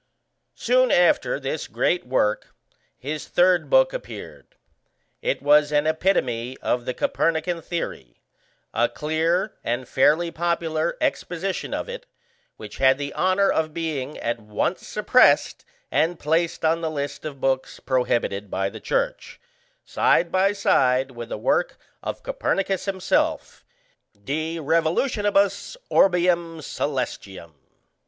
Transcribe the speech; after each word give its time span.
Soon 0.55 0.89
after 0.89 1.39
this 1.39 1.67
great 1.67 2.07
work 2.07 2.55
his 2.97 3.27
third 3.27 3.69
book 3.69 3.93
appeared: 3.93 4.55
it 5.21 5.43
was 5.43 5.71
an 5.71 5.85
epitome 5.85 6.57
of 6.57 6.85
the 6.85 6.93
Copernican 6.95 7.61
theory, 7.61 8.19
a 8.73 8.89
clear 8.89 9.53
and 9.63 9.87
fairly 9.87 10.31
popular 10.31 10.97
exposition 10.99 11.71
of 11.71 11.87
it, 11.87 12.07
which 12.57 12.77
had 12.79 12.97
the 12.97 13.13
honour 13.13 13.51
of 13.51 13.75
being 13.75 14.17
at 14.17 14.39
once 14.39 14.87
suppressed 14.87 15.63
and 15.91 16.17
placed 16.17 16.65
on 16.65 16.81
the 16.81 16.89
list 16.89 17.23
of 17.23 17.39
books 17.39 17.79
prohibited 17.79 18.49
by 18.49 18.69
the 18.71 18.79
Church, 18.79 19.39
side 19.85 20.31
by 20.31 20.51
side 20.51 21.11
with 21.11 21.29
the 21.29 21.37
work 21.37 21.77
of 22.01 22.23
Copernicus 22.23 22.85
himself, 22.85 23.63
De 24.23 24.55
Revolutionibus 24.57 25.77
Orbium 25.91 26.57
Coelestium. 26.59 27.53